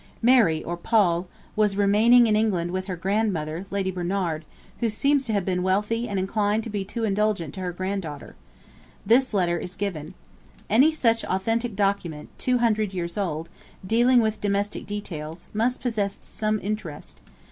Mary, 0.23 0.63
or 0.63 0.75
'Poll,' 0.75 1.27
was 1.55 1.77
remaining 1.77 2.25
in 2.25 2.35
England 2.35 2.71
with 2.71 2.87
her 2.87 2.95
grandmother, 2.95 3.67
Lady 3.69 3.91
Bernard, 3.91 4.45
who 4.79 4.89
seems 4.89 5.25
to 5.25 5.33
have 5.33 5.45
been 5.45 5.61
wealthy 5.61 6.07
and 6.09 6.17
inclined 6.17 6.63
to 6.63 6.71
be 6.71 6.83
too 6.83 7.03
indulgent 7.03 7.53
to 7.53 7.59
her 7.61 7.71
granddaughter. 7.71 8.35
This 9.05 9.31
letter 9.31 9.59
is 9.59 9.75
given. 9.75 10.15
Any 10.71 10.91
such 10.91 11.23
authentic 11.25 11.75
document, 11.75 12.29
two 12.39 12.57
hundred 12.57 12.95
years 12.95 13.15
old, 13.15 13.47
dealing 13.85 14.21
with 14.21 14.41
domestic 14.41 14.87
details, 14.87 15.47
must 15.53 15.81
possess 15.81 16.17
some 16.23 16.59
interest. 16.63 17.21